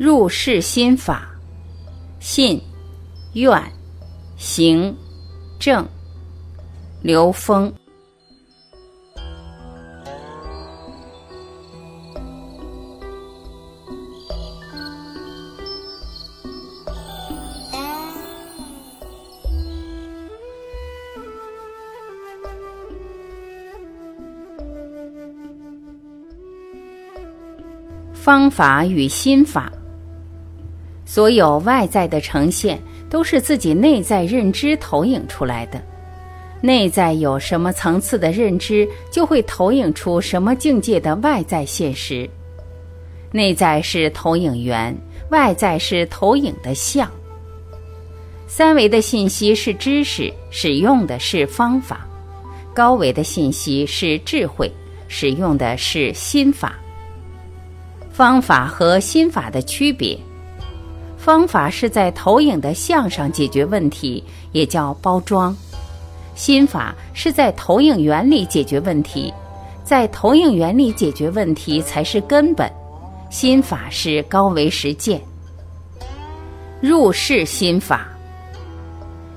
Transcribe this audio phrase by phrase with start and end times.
[0.00, 1.28] 入世心法，
[2.20, 2.58] 信、
[3.34, 3.62] 愿、
[4.38, 4.96] 行、
[5.58, 5.86] 正。
[7.02, 7.70] 刘峰。
[28.14, 29.70] 方法与心法，
[31.12, 35.82] 所有外在的呈现都是自己内在认知投影出来的。
[36.60, 42.30] 内在有什么层次的认知，就会投影出什么境界的外在现实。
[43.32, 44.96] 内在是投影源，
[45.30, 47.10] 外在是投影的像。
[48.46, 51.96] 三维的信息是知识，使用的是方法；
[52.72, 54.70] 高维的信息是智慧，
[55.08, 56.78] 使用的是心法。
[58.12, 60.16] 方法和心法的区别：
[61.20, 65.54] 方法是在投影的像上解决问题，也叫包装；
[66.34, 69.30] 心法是在投影原理解决问题，
[69.84, 72.72] 在投影原理解决问题才是根本。
[73.28, 75.20] 心法是高维实践。
[76.80, 78.08] 入世心法，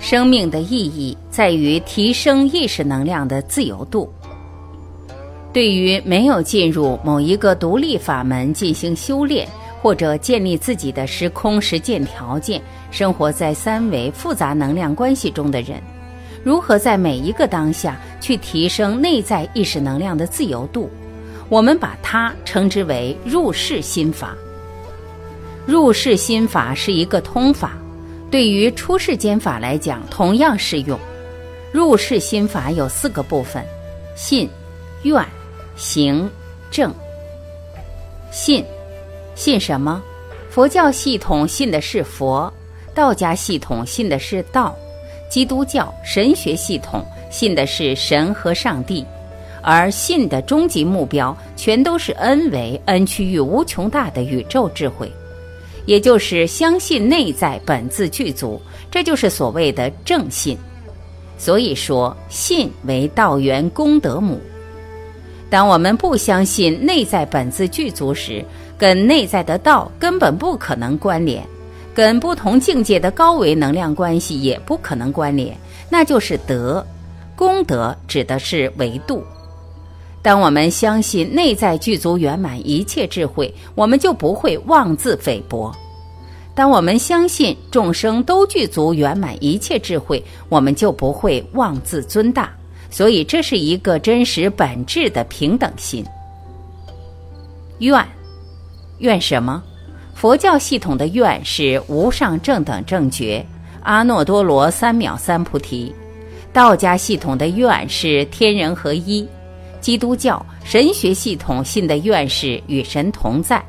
[0.00, 4.12] 生命的意义在于提升意识能量的自由度。
[5.52, 9.48] 对于没有进入某一个独立法门进行修炼，
[9.80, 15.80] 或者建立自己的时空实践条件，生活在三维复杂能量关系中的人，
[16.44, 20.90] 如何在每一个当下去提升内在意识能量的自由度？
[21.48, 24.36] 我们把它称之为入世心法。
[25.66, 27.72] 入世心法是一个通法，
[28.30, 30.98] 对于出世间法来讲同样适用。
[31.72, 33.64] 入世心法有四个部分：
[34.14, 34.48] 信、
[35.02, 35.24] 愿。
[35.76, 36.28] 行
[36.72, 36.92] 正
[38.32, 38.64] 信
[39.38, 40.02] 信什么？
[40.50, 42.52] 佛教系统信的是佛，
[42.92, 44.76] 道家系统信的是道，
[45.30, 49.06] 基督教神学系统信的是神和上帝，
[49.62, 55.08] 而信的终极目标全都是 N 维 N 区域无穷大的宇宙智慧，
[55.86, 60.58] 也就是相信内在本自具足，这就是所谓的正信。
[61.38, 64.40] 所以说，信为道源功德母。
[65.50, 68.44] 当我们不相信内在本自具足时，
[68.76, 71.42] 跟内在的道根本不可能关联，
[71.94, 75.56] 跟不同境界的高维能量关系也不可能关联，
[75.88, 76.84] 那就是德。
[77.34, 79.22] 功德指的是维度。
[80.20, 85.72] 当我们相信内在具足圆满一切智慧，我们就不会妄自菲薄；
[86.52, 92.52] 当我们相信众生都具足圆满一切智慧，我们就不会妄自尊大。
[92.90, 96.04] 所以，这是一个真实本质的平等心。
[97.78, 98.04] 愿，
[98.98, 99.62] 愿什么？
[100.14, 103.44] 佛教系统的愿是无上正等正觉，
[103.82, 105.92] 阿耨多罗三藐三菩提；
[106.52, 109.24] 道家系统的愿是天人合一；
[109.80, 113.60] 基督教神学系统信的愿是与神同在；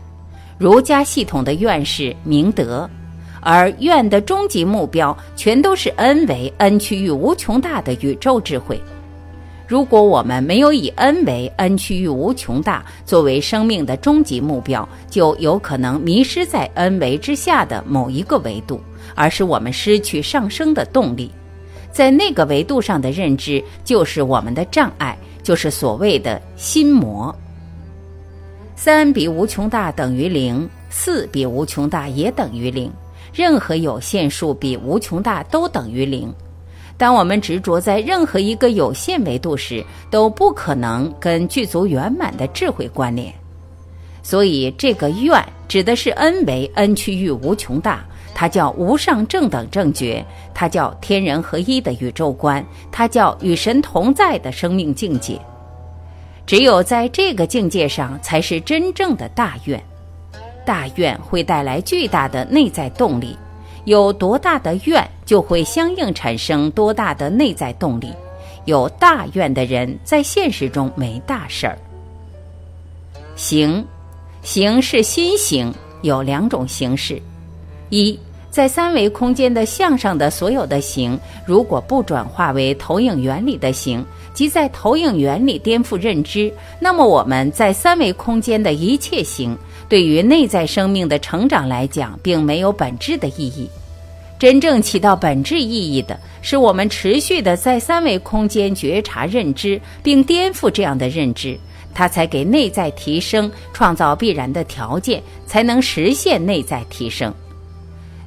[0.57, 2.90] 儒家系统的愿是明德。
[3.41, 8.81] 而愿的终极目标，全都是 N 为 N 区域无穷大的宇宙智慧。
[9.69, 18.81] 如果我们没有以 N 为 N 区域无穷大作为生命的终极目标，就有可能迷失在 N 维之下的某一个维度，
[19.13, 21.30] 而使我们失去上升的动力。
[21.91, 27.34] 在那个维度上的认知，就是我们的障碍，就是所谓的心魔。
[28.75, 32.91] 三比无穷大等于零，四比无穷大也等于零，
[33.31, 36.34] 任何有限数比无穷大都等于零。
[36.99, 43.33] 当我们执着在任何一个有限维度时，都不可能跟具足圆满的智慧关联。
[44.21, 48.05] 所以，这个愿指的是 N 为 N 区域无穷大，
[48.35, 50.23] 它叫无上正等正觉，
[50.53, 55.39] 它叫天人合一的宇宙观，它叫与神同在的生命境界。
[56.45, 59.81] 只有在这个境界上，才是真正的大愿。
[60.65, 63.38] 大愿会带来巨大的内在动力。
[63.89, 68.13] 有多大的愿，就会相应产生多大的内在动力。
[68.65, 71.75] 有大愿的人，在现实中没大事儿。
[73.36, 73.83] 行，
[74.44, 77.19] 行是心行，有两种形式：
[77.89, 78.15] 一，
[78.51, 84.06] 在三维空间的向上的所有的行，如果不转化为投影原理的行，
[84.36, 89.57] 即在投影原理颠覆认知，那么我们在三维空间的一切行，
[89.88, 93.68] 对于内在生命的成长来讲，并没有本质的意义。
[94.39, 101.59] 真正起到本质意义的是，我们持续的在三维空间觉察认知，并颠覆这样的认知。
[101.94, 107.33] 它才给内在提升创造必然的条件，才能实现内在提升。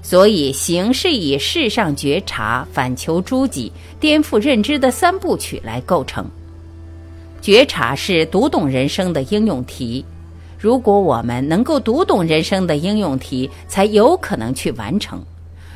[0.03, 6.29] 所以，行是以世上觉察、反求诸己、颠覆认知的三部曲来构成。
[7.41, 10.05] 觉察是读懂人生的应用题，
[10.59, 15.25] 如果我们能够读懂人生的应用题，才有可能去完成。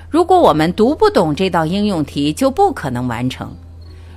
[0.08, 3.50] 如果我们读不懂这道应用题，就不可能完成。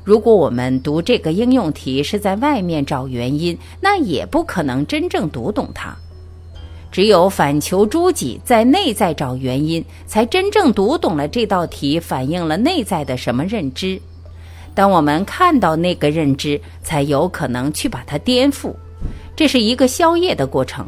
[0.03, 5.95] 如果我们读这个应用题是在外面找原因，那也不可能真正读懂它。
[6.91, 14.01] 只有反求诸己，在内在找原因，才真正读懂了这道题反映了内在的什么认知。
[14.73, 18.73] 当我们看到那个认知，才有可能去把它颠覆。
[19.35, 20.87] 这是一个消业的过程，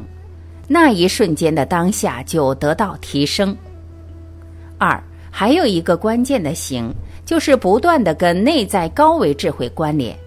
[0.67, 3.55] 那一瞬间的当下就得到提升。
[4.81, 4.99] 二，
[5.29, 6.91] 还有一个关键的行，
[7.23, 10.17] 就是不断的跟内在高维智慧关联，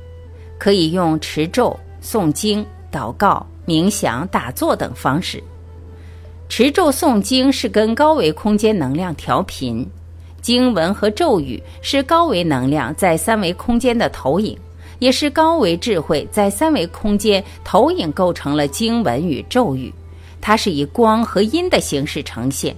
[0.58, 5.42] 可以用持咒、诵经、祷告、冥想、打坐等方式。
[6.48, 9.84] 持咒诵经是跟高维空间能量调频，
[10.40, 14.56] 经文和咒语是高维能量在三维空间的投影，
[15.00, 19.92] 也是高维智慧在三维空间投影构成了经文与咒语，
[20.40, 22.72] 它是以光和音的形式呈现。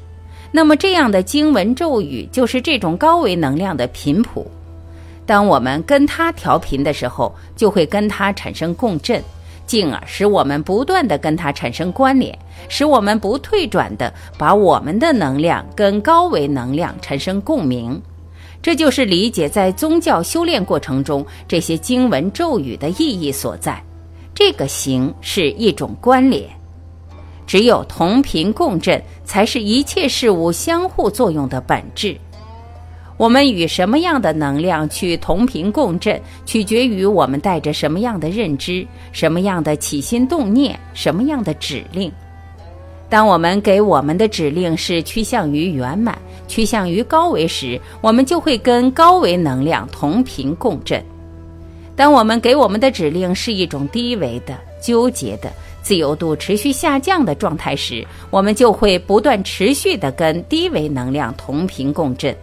[0.51, 4.51] 那么这样的经文咒语就是这种高维能量的频谱，
[5.27, 9.23] 当我们跟它调频的时候，就会跟它产生共振。
[9.67, 12.39] 进而使我们不断的跟它产生关联，
[12.69, 18.01] 使我们不退转的把我们的能量跟高维能量产生共鸣。
[18.63, 23.83] 这就是理解在宗教修炼过程中这些经文咒语的意义所在。
[24.33, 26.49] 这个行是一种关联，
[27.47, 32.17] 只有同频共振，才是一切事物相互作用的本质。
[33.17, 42.13] 我们与什么样的能量去同频共振，取决于我们带着什么样的认知、什么样的起心动念、什么样的指令。
[43.09, 46.19] 当我们给我们的指令是趋向于圆满、
[46.49, 51.01] 趋向于高维时，我们就会跟高维能量同频共振；
[51.95, 55.51] 当我们给我们的指令是一种低维的、纠结的、
[55.87, 62.37] 自由度持续下降的状态时，我们就会不断持续的跟低维能量同频共振。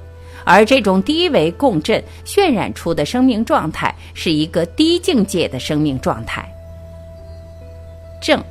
[0.46, 6.50] 而这种低维共振渲染出的生命状态是一个低境界的生命状态。
[8.22, 8.42] 正，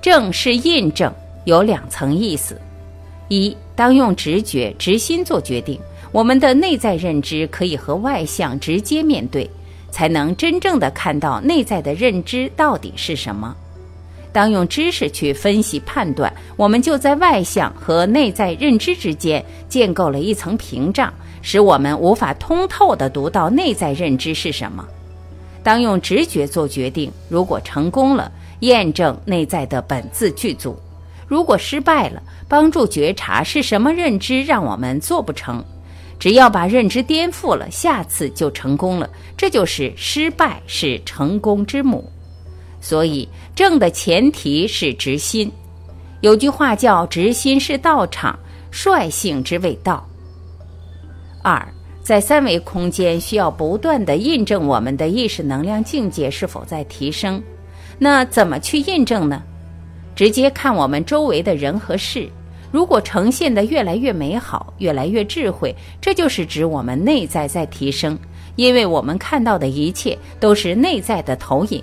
[0.00, 1.12] 正是印证，
[1.42, 2.56] 有两层意思：
[3.26, 5.76] 一，当用直觉、直心做决定，
[6.12, 9.50] 我们的内在认知可以和外向直接面对，
[9.90, 13.52] 才能真正的看到内在的认知到底是什么。
[14.34, 24.84] 当用知识去分析判断，我们就在外向和内在认知之间建构了一层屏障，使我们无法通透地读到内在认知是什么。
[25.62, 30.72] 当用直觉做决定，如果成功了，验证内在的本自具足；
[31.28, 35.64] 如果失败了，帮助觉察是什么认知让我们做不成。
[36.18, 39.08] 只要把认知颠覆了，下次就成功了。
[39.36, 42.10] 这就是失败是成功之母。
[42.84, 45.50] 所以，正的前提是直心。
[46.20, 48.38] 有句话叫“直心是道场，
[48.70, 50.06] 率性之谓道”。
[51.42, 51.66] 二，
[52.02, 57.42] 在三维空间需要不断的印证我们的意识能量境界是否在提升。
[57.98, 59.42] 那怎么去印证呢？
[60.14, 62.28] 直接看我们周围的人和事，
[62.70, 68.18] 如果呈现的越来越美好，越来越智慧，这就是指我们内在在提升，
[68.56, 71.82] 因为我们看到的一切都是内在的投影。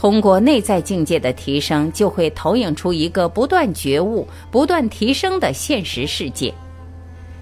[0.00, 6.54] 通过内在境界的提升，就会投影出一个不断觉悟、不断提升的现实世界。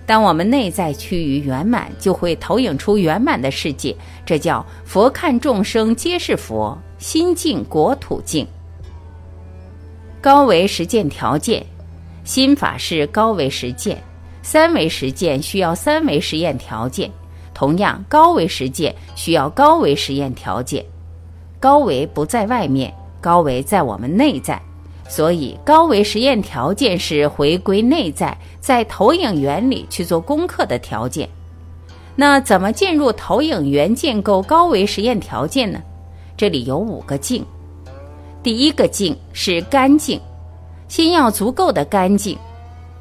[0.07, 3.95] 当我们内在趋于圆满，就会投影出圆满的世界。
[4.25, 8.47] 这叫佛看众生皆是佛，心净国土净。
[10.23, 11.63] 高维实践条件，
[12.25, 14.03] 心法是高维实践，
[14.41, 17.13] 三维实践需要三维实验条件，
[17.53, 20.83] 同样高维实践需要高维实验条件。
[21.67, 24.63] 高维不在外面，高维在我们内在，
[25.09, 31.29] 所以高维实验条件是回归内在，在投影原理去做功课的条件。
[32.15, 35.83] 那怎么进入投影源建构高维实验条件呢？
[36.37, 37.45] 这里有五个境。
[38.45, 40.21] 第一个境是干净，
[40.87, 42.39] 心要足够的干净。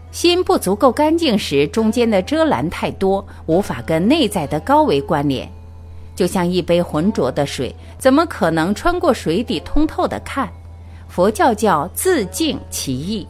[0.10, 5.48] 心不足够干净时，中间的遮拦太多，无法跟内在的高维关联。
[6.16, 10.50] 就像一杯浑浊的水，怎么可能穿过水底通透的看？
[11.08, 13.28] 佛教叫自净其意。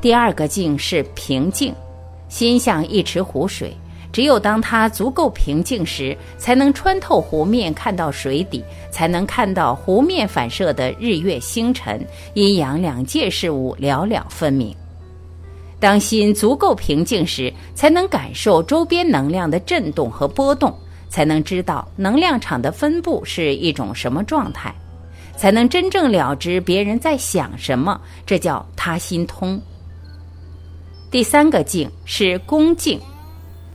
[0.00, 1.74] 第二个净是平静，
[2.28, 3.76] 心像一池湖水，
[4.12, 14.74] 只有当它足够平静时，才能穿透湖面看到水底，才能看到湖面反射的日月星辰，阴阳两界事物了了分明。
[15.78, 20.72] 当心足够平静时，才能感受周边能量的震动和波动，
[21.12, 24.74] 才能知道能量场的分布是一种什么状态，
[25.36, 28.00] 才能真正了知别人在想什么。
[28.24, 29.60] 这叫他心通。
[31.10, 32.98] 第三个境是恭敬，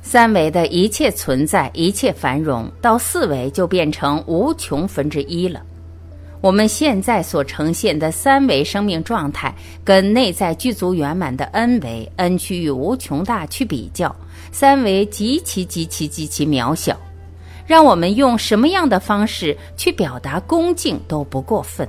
[0.02, 5.62] 三维的一切存在、一切繁荣，到四维就变成无穷分之一了。
[6.42, 9.54] 我们现在所呈现的三维生命状态，
[9.84, 14.16] 跟内在具足圆满的 N 维 N 区域无穷大去比较，
[14.52, 17.00] 三维极其极其极其渺小。
[17.68, 21.88] 让我们用什么样的方式去表达恭敬都不过分。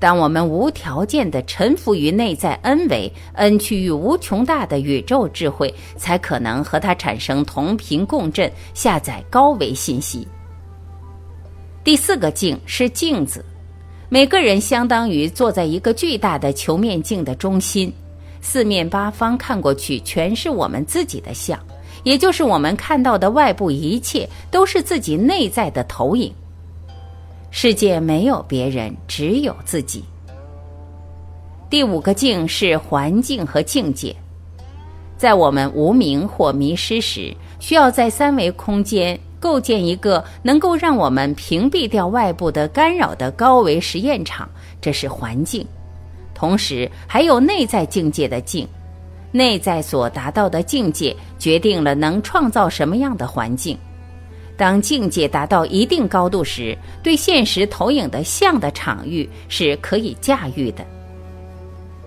[0.00, 10.26] 当我们无条件的臣服于内在恩维恩区域无穷大的宇宙智慧，才可能和它产生同频共振，下载高维信息。
[11.84, 13.44] 第四个镜是镜子，
[14.08, 17.92] 每个人相当于坐在一个巨大的球面镜的中心，
[18.40, 21.56] 四面八方看过去全是我们自己的像，
[22.02, 26.32] 也就是我们看到的外部一切都是自己内在的投影。
[27.50, 30.04] 世界没有别人，只有自己。
[31.68, 34.14] 第五个境是环境和境界，
[35.16, 39.18] 在我们无名或迷失时，需要在三维空间。
[39.40, 44.48] 构建一个能够让我们屏蔽掉外部的干扰的高维实验场，
[44.80, 45.66] 这是环境。
[46.32, 48.68] 同时，还有内在境界的境，
[49.32, 53.76] 内在所达到的境界决定了能创造什么样的环境。
[54.56, 60.84] 当境界达到一定高度时，对现实投影的像的场域是可以驾驭的。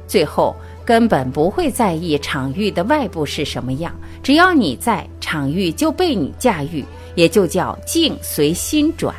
[0.07, 0.55] 最后。
[0.85, 3.91] 根本不会在意场域的外部是什么样，
[4.21, 9.15] 只要你在，场域就被你驾驭，也就叫境随心转。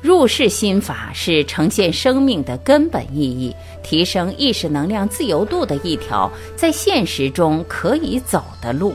[0.00, 8.94] 入世心法是呈现生命的根本意义，提升意识能量自由度的一条在现实中可以走的路。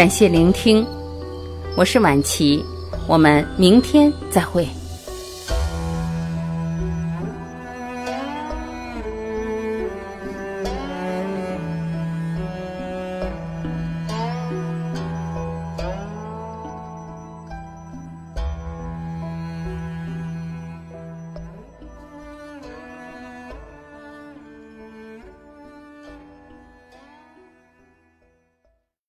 [0.00, 0.86] 感谢聆听，
[1.76, 2.64] 我是晚琪，
[3.06, 4.66] 我们明天再会。